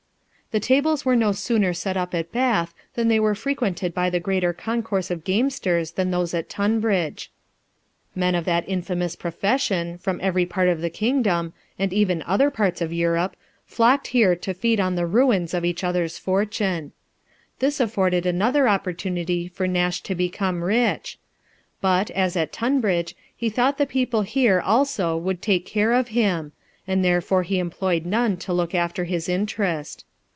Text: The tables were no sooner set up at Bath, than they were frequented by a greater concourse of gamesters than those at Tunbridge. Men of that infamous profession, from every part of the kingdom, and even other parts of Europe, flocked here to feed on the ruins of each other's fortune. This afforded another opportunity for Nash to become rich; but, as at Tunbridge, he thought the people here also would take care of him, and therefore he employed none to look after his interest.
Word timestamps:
The 0.51 0.59
tables 0.59 1.05
were 1.05 1.15
no 1.15 1.31
sooner 1.31 1.71
set 1.73 1.95
up 1.95 2.13
at 2.13 2.33
Bath, 2.33 2.73
than 2.95 3.07
they 3.07 3.21
were 3.21 3.35
frequented 3.35 3.93
by 3.93 4.07
a 4.07 4.19
greater 4.19 4.51
concourse 4.51 5.09
of 5.09 5.23
gamesters 5.23 5.91
than 5.91 6.11
those 6.11 6.33
at 6.33 6.49
Tunbridge. 6.49 7.31
Men 8.15 8.35
of 8.35 8.43
that 8.43 8.65
infamous 8.67 9.15
profession, 9.15 9.97
from 9.99 10.19
every 10.21 10.45
part 10.45 10.67
of 10.67 10.81
the 10.81 10.89
kingdom, 10.89 11.53
and 11.79 11.93
even 11.93 12.21
other 12.23 12.49
parts 12.51 12.81
of 12.81 12.91
Europe, 12.91 13.37
flocked 13.65 14.07
here 14.07 14.35
to 14.35 14.53
feed 14.53 14.81
on 14.81 14.95
the 14.95 15.05
ruins 15.05 15.53
of 15.53 15.63
each 15.63 15.85
other's 15.85 16.17
fortune. 16.17 16.91
This 17.59 17.79
afforded 17.79 18.25
another 18.25 18.67
opportunity 18.67 19.47
for 19.47 19.69
Nash 19.69 20.01
to 20.01 20.15
become 20.15 20.65
rich; 20.65 21.17
but, 21.79 22.09
as 22.11 22.35
at 22.35 22.51
Tunbridge, 22.51 23.15
he 23.33 23.49
thought 23.49 23.77
the 23.77 23.85
people 23.85 24.23
here 24.23 24.59
also 24.59 25.15
would 25.15 25.41
take 25.41 25.65
care 25.65 25.93
of 25.93 26.09
him, 26.09 26.51
and 26.85 27.05
therefore 27.05 27.43
he 27.43 27.57
employed 27.57 28.05
none 28.05 28.35
to 28.35 28.51
look 28.51 28.75
after 28.75 29.05
his 29.05 29.29
interest. 29.29 30.03